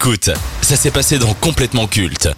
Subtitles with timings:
[0.00, 0.30] Écoute,
[0.62, 2.28] ça s'est passé dans Complètement Culte.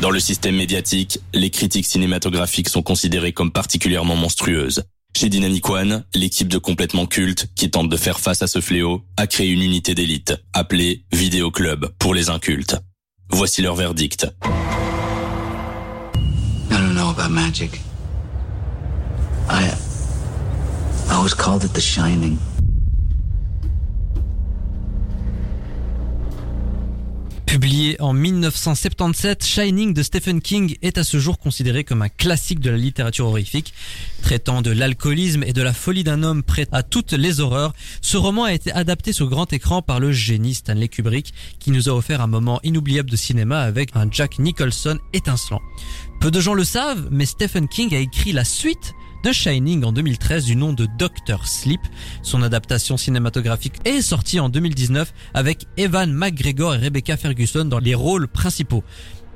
[0.00, 4.82] Dans le système médiatique, les critiques cinématographiques sont considérées comme particulièrement monstrueuses.
[5.16, 9.04] Chez Dynamic One, l'équipe de Complètement Culte, qui tente de faire face à ce fléau,
[9.16, 12.76] a créé une unité d'élite, appelée Vidéo Club, pour les incultes.
[13.30, 14.26] Voici leur verdict.
[14.44, 14.48] I
[16.70, 17.80] don't know about magic.
[19.48, 19.70] I.
[21.08, 22.38] I was called it the Shining.
[27.52, 32.60] Publié en 1977, Shining de Stephen King est à ce jour considéré comme un classique
[32.60, 33.74] de la littérature horrifique.
[34.22, 38.16] Traitant de l'alcoolisme et de la folie d'un homme prêt à toutes les horreurs, ce
[38.16, 41.92] roman a été adapté sur grand écran par le génie Stanley Kubrick, qui nous a
[41.92, 45.60] offert un moment inoubliable de cinéma avec un Jack Nicholson étincelant.
[46.22, 49.92] Peu de gens le savent, mais Stephen King a écrit la suite de Shining en
[49.92, 51.80] 2013 du nom de Doctor Sleep.
[52.22, 57.94] Son adaptation cinématographique est sortie en 2019 avec Evan McGregor et Rebecca Ferguson dans les
[57.94, 58.82] rôles principaux.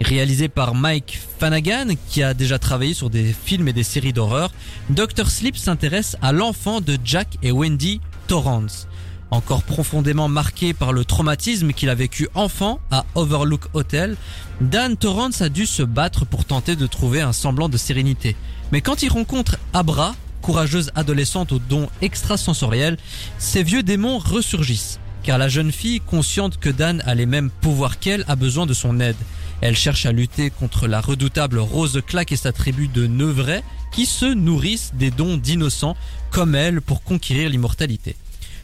[0.01, 4.53] Réalisé par Mike Flanagan, qui a déjà travaillé sur des films et des séries d'horreur,
[4.91, 8.89] Doctor Sleep s'intéresse à l'enfant de Jack et Wendy Torrance.
[9.31, 14.17] Encore profondément marqué par le traumatisme qu'il a vécu enfant à Overlook Hotel,
[14.61, 18.37] Dan Torrance a dû se battre pour tenter de trouver un semblant de sérénité.
[18.71, 22.99] Mais quand il rencontre Abra, courageuse adolescente aux dons extrasensoriels,
[23.39, 25.01] ces vieux démons ressurgissent.
[25.25, 28.75] Car la jeune fille, consciente que Dan a les mêmes pouvoirs qu'elle, a besoin de
[28.75, 29.17] son aide.
[29.61, 34.07] Elle cherche à lutter contre la redoutable Rose Claque et sa tribu de Neuvrais, qui
[34.07, 35.97] se nourrissent des dons d'innocents
[36.31, 38.15] comme elle pour conquérir l'immortalité.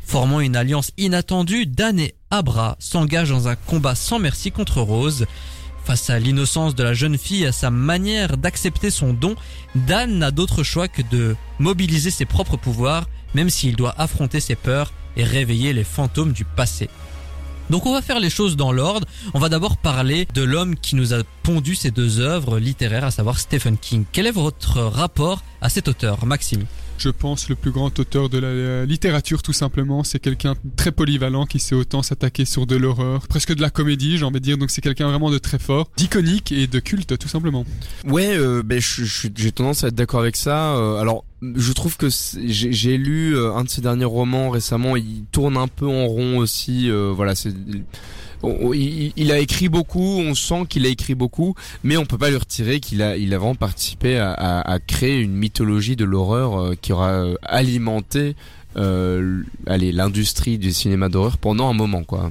[0.04, 5.26] Formant une alliance inattendue, Dan et Abra s'engagent dans un combat sans merci contre Rose.
[5.84, 9.34] Face à l'innocence de la jeune fille et à sa manière d'accepter son don,
[9.74, 14.54] Dan n'a d'autre choix que de mobiliser ses propres pouvoirs, même s'il doit affronter ses
[14.54, 16.88] peurs et réveiller les fantômes du passé.
[17.70, 19.06] Donc on va faire les choses dans l'ordre.
[19.34, 23.10] On va d'abord parler de l'homme qui nous a pondu ces deux œuvres littéraires, à
[23.10, 24.04] savoir Stephen King.
[24.12, 26.66] Quel est votre rapport à cet auteur, Maxime?
[27.02, 30.04] Je pense, le plus grand auteur de la littérature, tout simplement.
[30.04, 34.18] C'est quelqu'un très polyvalent qui sait autant s'attaquer sur de l'horreur, presque de la comédie,
[34.18, 34.58] j'ai envie de dire.
[34.58, 37.64] Donc c'est quelqu'un vraiment de très fort, d'iconique et de culte, tout simplement.
[38.06, 40.76] Ouais, euh, ben j'ai tendance à être d'accord avec ça.
[40.76, 44.96] Euh, alors je trouve que j'ai lu euh, un de ses derniers romans récemment.
[44.96, 46.88] Il tourne un peu en rond aussi.
[46.90, 47.52] voilà, c'est
[48.74, 52.36] il, a écrit beaucoup, on sent qu'il a écrit beaucoup, mais on peut pas lui
[52.36, 56.92] retirer qu'il a, il a vraiment participé à, créer une mythologie de l'horreur euh, qui
[56.92, 58.34] aura euh, alimenté
[58.76, 62.30] euh, l'industrie du cinéma d'horreur pendant un moment quoi.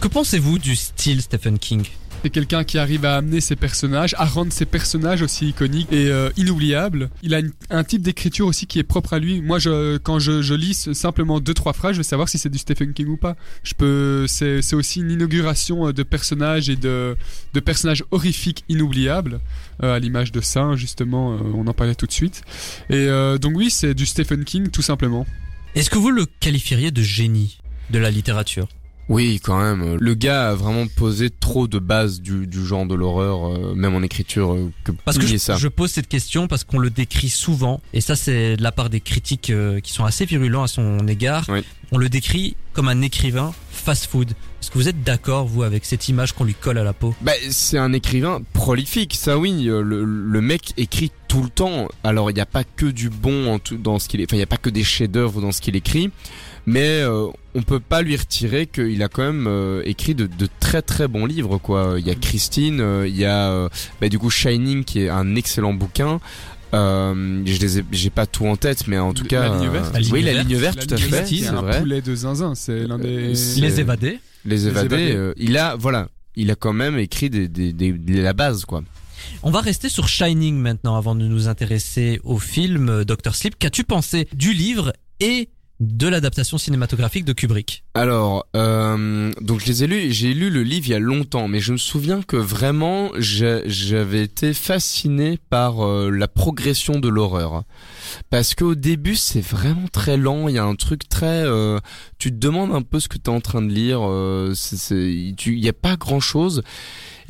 [0.00, 1.84] Que pensez-vous du style Stephen King?
[2.22, 6.08] C'est quelqu'un qui arrive à amener ses personnages, à rendre ses personnages aussi iconiques et
[6.08, 7.10] euh, inoubliables.
[7.22, 7.40] Il a
[7.70, 9.40] un type d'écriture aussi qui est propre à lui.
[9.40, 9.58] Moi,
[10.02, 13.08] quand je, lis simplement deux trois phrases, je vais savoir si c'est du Stephen King
[13.08, 13.36] ou pas.
[13.62, 17.16] Je peux, c'est, aussi une inauguration euh, de personnages et de,
[17.64, 19.40] personnages horrifiques inoubliables,
[19.82, 21.38] euh, à l'image de ça justement.
[21.54, 22.42] on en parlait tout de suite.
[22.90, 23.08] Et
[23.40, 25.26] donc oui, c'est du Stephen King tout simplement.
[25.74, 27.58] Est-ce que vous le qualifieriez de génie
[27.90, 28.68] de la littérature?
[29.08, 29.96] Oui, quand même.
[29.98, 33.94] Le gars a vraiment posé trop de bases du, du genre de l'horreur, euh, même
[33.94, 35.56] en écriture, euh, que parce que je, ça.
[35.56, 38.90] je pose cette question parce qu'on le décrit souvent, et ça c'est de la part
[38.90, 41.46] des critiques euh, qui sont assez virulents à son égard.
[41.90, 44.32] On le décrit comme un écrivain fast-food.
[44.60, 47.14] Est-ce que vous êtes d'accord, vous, avec cette image qu'on lui colle à la peau?
[47.22, 49.64] Bah, C'est un écrivain prolifique, ça oui.
[49.64, 51.88] Le, le mec écrit tout le temps.
[52.04, 54.24] Alors, il n'y a pas que du bon en tout, dans ce qu'il est...
[54.24, 56.10] Enfin, il n'y a pas que des chefs-d'œuvre dans ce qu'il écrit
[56.68, 60.46] mais euh, on peut pas lui retirer qu'il a quand même euh, écrit de, de,
[60.60, 61.94] très très bons livres quoi.
[61.98, 63.68] Il y a Christine, euh, il y a euh,
[64.02, 66.20] bah, du coup Shining qui est un excellent bouquin.
[66.74, 69.70] Euh, je les ai, j'ai pas tout en tête, mais en tout cas, la ligne
[69.70, 69.96] verte.
[70.12, 73.32] oui, la ligne verte, tout à fait, c'est un poulet de zinzin, c'est l'un des.
[73.32, 74.20] Les évadés.
[74.44, 75.32] Les évadés.
[75.38, 78.82] il a, voilà, il a quand même écrit des, des, des, la base, quoi.
[79.42, 83.58] On va rester sur Shining maintenant avant de nous intéresser au film Doctor Sleep.
[83.58, 85.48] Qu'as-tu pensé du livre et
[85.80, 90.62] de l'adaptation cinématographique de Kubrick Alors, euh, donc je les ai lus, j'ai lu le
[90.62, 95.86] livre il y a longtemps, mais je me souviens que vraiment j'avais été fasciné par
[95.86, 97.62] euh, la progression de l'horreur.
[98.30, 101.44] Parce qu'au début c'est vraiment très lent, il y a un truc très...
[101.44, 101.78] Euh,
[102.18, 104.00] tu te demandes un peu ce que tu es en train de lire,
[104.90, 106.62] il n'y a pas grand-chose.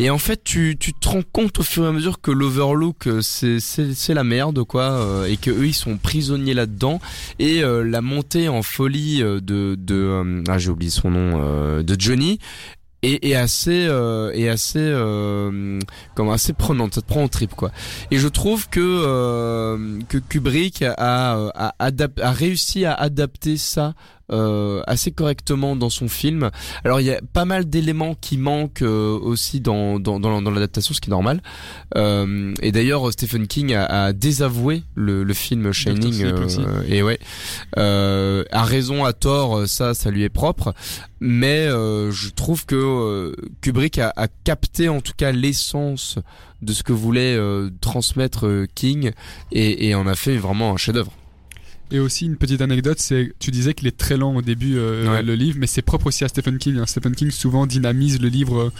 [0.00, 3.08] Et en fait, tu, tu te rends compte au fur et à mesure que l'Overlook,
[3.08, 7.00] euh, c'est, la merde, quoi, euh, et que eux, ils sont prisonniers là-dedans.
[7.40, 12.38] Et euh, la montée en folie de, de ah, j'ai oublié son nom, de Johnny,
[13.02, 15.78] est, est assez euh, est assez euh,
[16.14, 17.70] comme assez prenante ça te prend en trip quoi
[18.10, 23.94] et je trouve que euh, que Kubrick a, a, a réussi à adapter ça
[24.30, 26.50] euh, assez correctement dans son film.
[26.84, 30.50] Alors il y a pas mal d'éléments qui manquent euh, aussi dans dans, dans, dans
[30.50, 31.42] l'adaptation, ce qui est normal.
[31.96, 37.18] Euh, et d'ailleurs Stephen King a, a désavoué le, le film Shining euh, et ouais
[37.78, 40.74] euh, a raison à tort ça ça lui est propre
[41.20, 46.18] mais euh, je trouve que euh, Kubrick a, a capté en tout cas l'essence
[46.62, 49.12] de ce que voulait euh, transmettre euh, King
[49.52, 51.12] et, et en a fait vraiment un chef-d'œuvre.
[51.90, 55.10] Et aussi une petite anecdote, c'est tu disais qu'il est très lent au début euh,
[55.10, 55.22] Ouais.
[55.22, 56.76] le livre, mais c'est propre aussi à Stephen King.
[56.78, 56.86] hein.
[56.86, 58.72] Stephen King souvent dynamise le livre euh,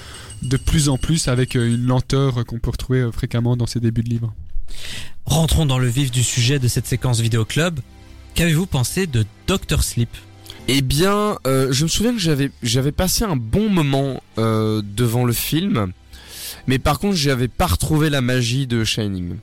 [0.43, 3.81] de plus en plus avec euh, une lenteur qu'on peut retrouver euh, fréquemment dans ses
[3.81, 4.35] débuts de livre.
[5.25, 7.81] Rentrons dans le vif du sujet de cette séquence vidéo club.
[8.35, 10.11] Qu'avez-vous pensé de Doctor Sleep?
[10.69, 15.25] Eh bien, euh, je me souviens que j'avais j'avais passé un bon moment euh, devant
[15.25, 15.93] le film,
[16.67, 19.37] mais par contre j'avais pas retrouvé la magie de Shining.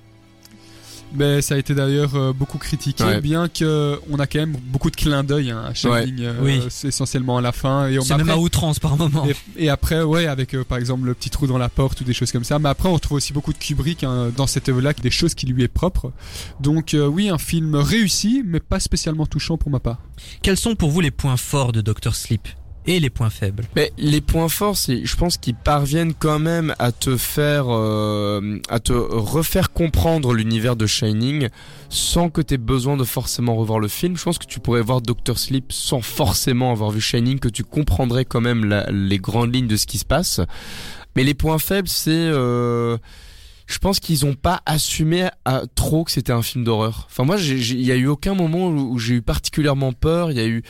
[1.14, 3.22] Mais ça a été d'ailleurs euh, beaucoup critiqué, Ouais.
[3.22, 6.62] bien que on a quand même beaucoup de clins d'œil hein, à Shining, euh, Oui.
[6.70, 7.88] c'est essentiellement à la fin.
[7.88, 9.26] Et on C'est même à outrance par moment.
[9.58, 12.04] Et, et après, ouais, avec euh, par exemple le petit trou dans la porte ou
[12.04, 12.60] des choses comme ça.
[12.60, 15.46] Mais après, on retrouve aussi beaucoup de Kubrick hein, dans cette œuvre-là, des choses qui
[15.46, 16.12] lui est propre.
[16.60, 20.00] Donc euh, oui, un film réussi, mais pas spécialement touchant pour ma part.
[20.42, 22.48] Quels sont pour vous les points forts de Doctor Sleep?
[22.88, 26.76] Et les points faibles Mais les points forts, c'est, je pense qu'ils parviennent quand même
[26.80, 31.50] à te faire, euh, à te refaire comprendre l'univers de Shining,
[31.90, 34.18] sans que t'aies besoin de forcément revoir le film.
[34.18, 37.64] Je pense que tu pourrais voir Doctor Sleep sans forcément avoir vu Shining, que tu
[37.64, 40.42] comprendrais quand même les grandes lignes de ce qui se passe.
[41.16, 42.98] Mais les points faibles, c'est, euh,
[43.68, 47.08] je pense qu'ils ont pas assumé à trop que c'était un film d'horreur.
[47.10, 49.92] Enfin moi, j'ai- j'ai- il y a eu aucun moment où, où j'ai eu particulièrement
[49.94, 50.32] peur.
[50.32, 50.64] Il y a eu,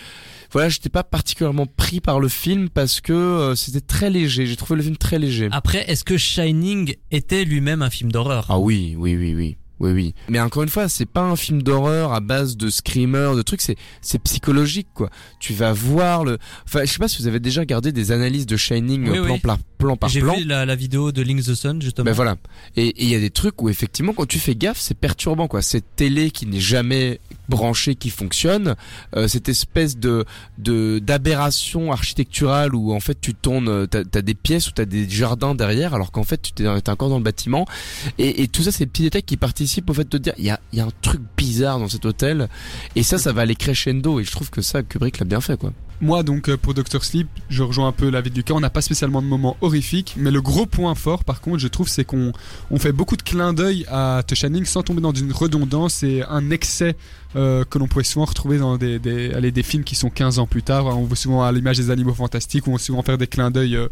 [0.52, 4.46] voilà, j'étais pas particulièrement pris par le film parce que euh, c'était très léger.
[4.46, 5.50] J'ai trouvé le film très léger.
[5.52, 8.46] Après, est-ce que Shining était lui-même un film d'horreur?
[8.50, 9.58] Ah oui, oui, oui, oui.
[9.80, 10.14] Oui, oui.
[10.30, 13.62] Mais encore une fois, c'est pas un film d'horreur à base de screamers, de trucs,
[13.62, 15.10] c'est, c'est psychologique, quoi.
[15.40, 18.46] Tu vas voir le, enfin, je sais pas si vous avez déjà regardé des analyses
[18.46, 19.40] de Shining Oui, euh, plan, oui.
[19.42, 20.36] par plan par J'ai plan.
[20.38, 22.06] vu la, la vidéo de Link the Sun justement.
[22.06, 22.38] Ben voilà.
[22.78, 25.48] Et et il y a des trucs où effectivement quand tu fais gaffe, c'est perturbant
[25.50, 25.62] quoi.
[25.62, 27.20] Cette télé qui n'est jamais
[27.50, 28.76] branchée qui fonctionne,
[29.16, 30.26] euh, cette espèce de
[30.58, 34.86] de d'aberration architecturale où en fait tu tournes, euh, t'as as des pièces où t'as
[34.86, 37.66] des jardins derrière alors qu'en fait tu t'es encore dans le bâtiment
[38.18, 40.34] et, et tout ça c'est des petits détails qui participent au fait de te dire
[40.38, 42.48] il y a il y a un truc bizarre dans cet hôtel
[42.96, 45.58] et ça ça va aller crescendo et je trouve que ça Kubrick l'a bien fait
[45.58, 45.72] quoi.
[46.02, 48.54] Moi, donc, euh, pour Doctor Sleep, je rejoins un peu l'avis de Lucas.
[48.54, 51.70] On n'a pas spécialement de moments horrifiques, mais le gros point fort, par contre, je
[51.70, 52.34] trouve, c'est qu'on
[52.70, 56.24] on fait beaucoup de clins d'œil à The Shining sans tomber dans une redondance et
[56.30, 56.98] un excès
[57.36, 60.40] euh, que l'on pouvait souvent retrouver dans des, des, allez, des films qui sont 15
[60.40, 60.86] ans plus tard.
[60.86, 63.52] On voit souvent à l'image des animaux fantastiques, où on va souvent faire des clins
[63.52, 63.90] d'œil euh,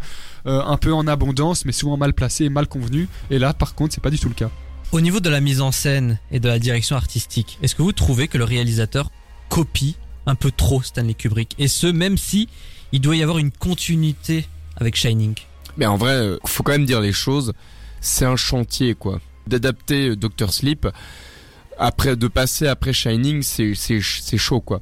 [0.47, 3.07] euh, un peu en abondance, mais souvent mal placés et mal convenus.
[3.29, 4.49] Et là, par contre, c'est pas du tout le cas.
[4.91, 7.91] Au niveau de la mise en scène et de la direction artistique, est-ce que vous
[7.91, 9.11] trouvez que le réalisateur
[9.49, 11.55] copie un peu trop Stanley Kubrick?
[11.59, 12.47] Et ce, même si
[12.91, 14.47] il doit y avoir une continuité
[14.77, 15.35] avec Shining.
[15.77, 17.53] Mais en vrai, faut quand même dire les choses.
[17.99, 19.19] C'est un chantier, quoi.
[19.47, 20.87] D'adapter Doctor Sleep,
[21.77, 23.99] après, de passer après Shining, c'est,
[24.37, 24.81] chaud, quoi.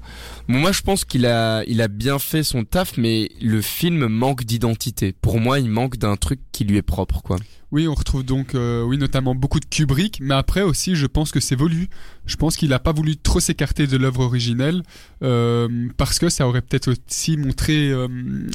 [0.51, 4.43] Moi, je pense qu'il a, il a bien fait son taf, mais le film manque
[4.43, 5.13] d'identité.
[5.13, 7.37] Pour moi, il manque d'un truc qui lui est propre, quoi.
[7.71, 11.31] Oui, on retrouve donc, euh, oui, notamment beaucoup de Kubrick, mais après aussi, je pense
[11.31, 11.87] que c'est voulu.
[12.25, 14.83] Je pense qu'il n'a pas voulu trop s'écarter de l'œuvre originelle,
[15.23, 18.09] euh, parce que ça aurait peut-être aussi montré euh,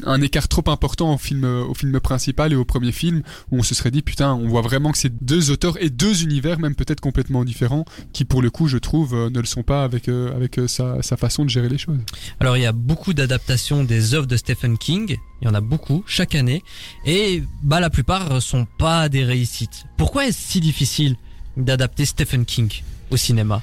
[0.04, 3.62] un écart trop important au film, au film principal et au premier film, où on
[3.62, 6.74] se serait dit, putain, on voit vraiment que c'est deux auteurs et deux univers, même
[6.74, 10.60] peut-être complètement différents, qui pour le coup, je trouve, ne le sont pas avec, avec
[10.66, 11.85] sa façon de gérer les choses.
[12.40, 15.60] Alors il y a beaucoup d'adaptations des œuvres de Stephen King, il y en a
[15.60, 16.62] beaucoup chaque année,
[17.04, 19.84] et bah la plupart sont pas des réussites.
[19.96, 21.16] Pourquoi est-ce si difficile
[21.56, 22.70] d'adapter Stephen King
[23.10, 23.62] au cinéma?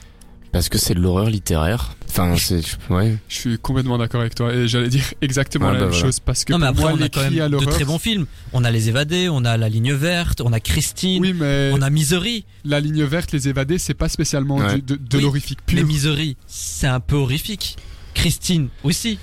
[0.51, 1.95] Parce que c'est de l'horreur littéraire.
[2.09, 2.61] Enfin, c'est,
[2.91, 3.17] ouais.
[3.27, 6.03] Je suis complètement d'accord avec toi, et j'allais dire exactement la bah même voilà.
[6.05, 8.27] chose, parce que Non mais après moi, on a quand même de très bons films.
[8.53, 11.71] On a Les Évadés, on a La Ligne Verte, on a Christine, Oui, mais...
[11.73, 12.45] on a Misery.
[12.65, 14.75] la ligne verte, les évadés, c'est pas spécialement Ouais.
[14.75, 15.87] du- de, de Oui, l'horrifique Mais pur.
[15.87, 17.77] Misery, c'est un peu horrifique.
[18.23, 19.19] Christine aussi.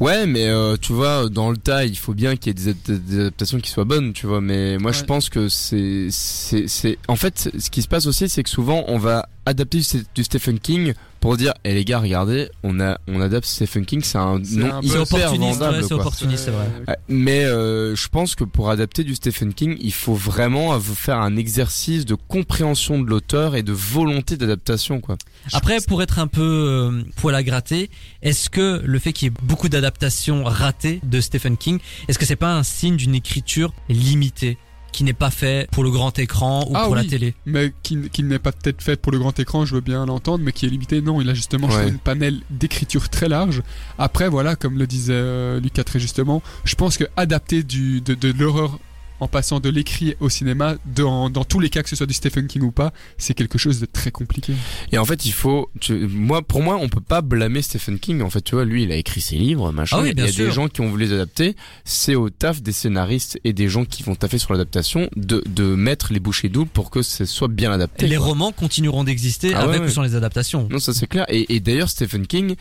[0.00, 2.68] Ouais, mais euh, tu vois, dans le tas, il faut bien qu'il y ait des,
[2.70, 4.40] ad- des adaptations qui soient bonnes, tu vois.
[4.40, 6.96] Mais moi, je pense que c'est, c'est, c'est.
[7.08, 9.84] En fait, ce qui se passe aussi, c'est que souvent, on va adapter du,
[10.14, 10.94] du Stephen King
[11.24, 14.82] pour dire, eh les gars, regardez, on a, on adapte Stephen King, c'est un nom
[14.82, 16.00] hyper opportuniste, vendable, ouais, c'est quoi.
[16.00, 16.66] opportuniste, c'est vrai.
[17.08, 21.16] Mais euh, je pense que pour adapter du Stephen King, il faut vraiment vous faire
[21.16, 25.16] un exercice de compréhension de l'auteur et de volonté d'adaptation, quoi.
[25.54, 27.88] Après, pour être un peu euh, poil à gratter,
[28.20, 32.26] est-ce que le fait qu'il y ait beaucoup d'adaptations ratées de Stephen King, est-ce que
[32.26, 34.58] c'est pas un signe d'une écriture limitée?
[34.94, 37.34] Qui n'est pas fait pour le grand écran ou Ah pour la télé.
[37.46, 40.44] mais qui, qui n'est pas peut-être fait pour le grand écran, je veux bien l'entendre,
[40.44, 41.02] mais qui est limité.
[41.02, 41.88] Non, il a justement Ouais.
[41.88, 43.62] une panel d'écriture très large.
[43.98, 48.14] Après, voilà, comme le disait euh, Lucas très justement, je pense que adapter du, de,
[48.14, 48.78] de l'horreur
[49.24, 52.14] en passant de l'écrit au cinéma, dans, dans tous les cas que ce soit du
[52.14, 54.52] Stephen King ou pas, c'est quelque chose de très compliqué.
[54.92, 58.20] Et en fait, il faut, tu- moi, pour moi, on peut pas blâmer Stephen King.
[58.22, 59.96] En fait, tu vois, lui, il a écrit ses livres, machin.
[59.98, 60.44] Ah oui, il y a sûr.
[60.46, 61.56] des gens qui ont voulu les adapter.
[61.84, 65.64] C'est au taf des scénaristes et des gens qui vont taffer sur l'adaptation de, de
[65.74, 68.06] mettre les bouchées doubles pour que ce soit bien adapté.
[68.06, 68.26] les quoi.
[68.26, 69.86] romans continueront d'exister Ah ouais, avec ouais.
[69.88, 70.68] ou sans les adaptations.
[70.70, 71.24] Non, ça c'est clair.
[71.28, 72.54] Et, et d'ailleurs, Stephen King,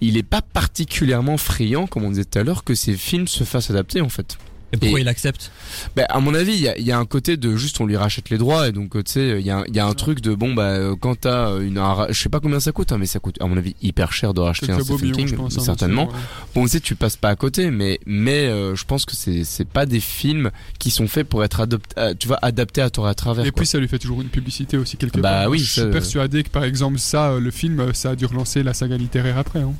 [0.00, 3.44] il est pas particulièrement friand, comme on disait tout à l'heure, que ses films se
[3.44, 4.36] fassent adapter, en fait.
[4.72, 5.50] Et pourquoi Et- il accepte
[5.96, 7.86] Bah, à mon avis, il y a, il y a un côté de juste on
[7.86, 9.78] lui rachète les droits et donc euh, tu sais, il y a, un- il y
[9.80, 12.40] a un truc de bon bah euh, quand t'as euh, une, un je sais pas
[12.40, 14.80] combien ça coûte, hein, mais ça coûte à mon avis hyper cher de racheter un
[14.80, 15.56] Stephen King, je pense.
[15.56, 16.08] hein, certainement.
[16.54, 19.44] Bon, tu sais, tu passes pas à côté, mais mais euh, je pense que c'est
[19.44, 22.88] c'est pas des films qui sont faits pour être adoptés, euh, tu vois, adaptés à
[22.88, 23.46] et à travers.
[23.46, 23.60] Et quoi.
[23.62, 25.50] puis ça lui fait toujours une publicité aussi quelque Bah part.
[25.50, 28.74] oui, je suis persuadé que par exemple ça, le film, ça a dû relancer la
[28.74, 29.60] saga littéraire après.
[29.60, 29.72] hein.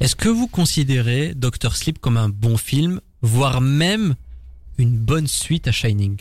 [0.00, 4.14] Est-ce que vous considérez Doctor Sleep comme un bon film, voire même
[4.78, 6.16] une bonne suite à Shining?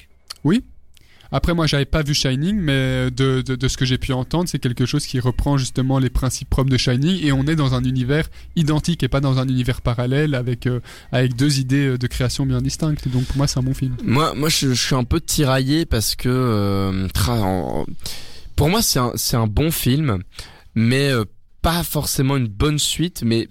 [1.32, 4.50] Après, moi, j'avais pas vu Shining, mais de, de, de ce que j'ai pu entendre,
[4.50, 7.76] c'est quelque chose qui reprend justement les principes propres de Shining, et on est dans
[7.76, 10.80] un univers identique et pas dans un univers parallèle avec euh,
[11.12, 13.08] avec deux idées euh, de création bien distinctes.
[13.10, 13.96] Donc pour moi, c'est un bon film.
[14.04, 17.86] Moi, moi, je, je suis un peu tiraillé parce que euh, tra- en-
[18.56, 20.24] pour moi, c'est un, c'est un bon film,
[20.74, 21.26] mais euh,
[21.62, 23.48] pas forcément une bonne suite, mais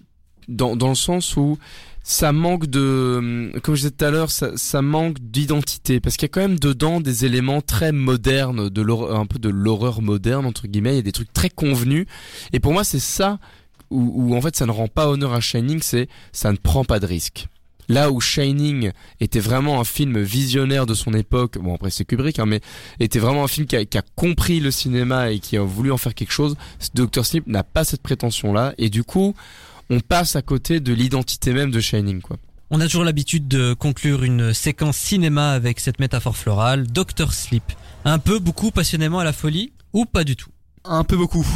[0.48, 1.58] dans, dans le sens où
[2.02, 6.24] ça manque de, comme je disais tout à l'heure, ça, ça manque d'identité parce qu'il
[6.24, 10.46] y a quand même dedans des éléments très modernes, de un peu de l'horreur moderne
[10.46, 10.94] entre guillemets.
[10.94, 12.06] Il y a des trucs très convenus,
[12.54, 13.38] et pour moi, c'est ça
[13.90, 16.84] où, où en fait ça ne rend pas honneur à Shining, c'est ça ne prend
[16.84, 17.46] pas de risque.
[17.90, 22.38] Là où Shining était vraiment un film visionnaire de son époque, bon après c'est Kubrick,
[22.38, 22.60] hein, mais
[23.00, 25.90] était vraiment un film qui a, qui a compris le cinéma et qui a voulu
[25.92, 26.56] en faire quelque chose.
[26.94, 29.34] Doctor Sleep n'a pas cette prétention-là, et du coup,
[29.90, 32.36] on passe à côté de l'identité même de Shining, quoi.
[32.70, 37.64] On a toujours l'habitude de conclure une séquence cinéma avec cette métaphore florale, Doctor Sleep.
[38.04, 40.50] Un peu, beaucoup, passionnément à la folie ou pas du tout?
[40.84, 41.46] Un peu beaucoup.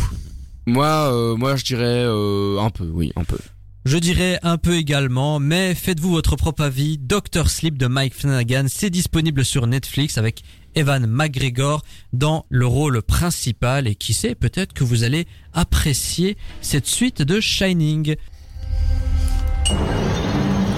[0.64, 3.36] Moi, euh, moi je dirais euh, un peu, oui, un peu.
[3.84, 6.98] Je dirais un peu également, mais faites-vous votre propre avis.
[6.98, 13.02] Doctor Sleep de Mike Flanagan, c'est disponible sur Netflix avec Evan McGregor dans le rôle
[13.02, 18.16] principal et qui sait, peut-être que vous allez apprécier cette suite de Shining.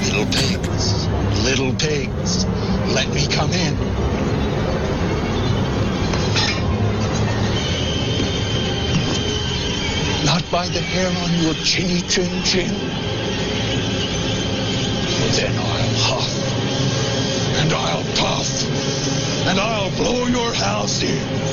[0.02, 1.08] Little pigs,
[1.44, 2.46] little pigs,
[2.94, 3.74] let me come in.
[10.24, 12.72] Not by the hair on your chinny chin chin.
[15.36, 16.30] Then I'll huff,
[17.60, 18.64] and I'll puff,
[19.46, 21.44] and I'll blow your house in.